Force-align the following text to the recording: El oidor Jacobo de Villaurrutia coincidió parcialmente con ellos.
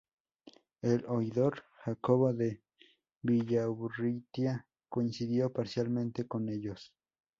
El 0.81 1.05
oidor 1.05 1.63
Jacobo 1.85 2.33
de 2.33 2.63
Villaurrutia 3.21 4.65
coincidió 4.89 5.53
parcialmente 5.53 6.25
con 6.27 6.49
ellos. 6.49 6.95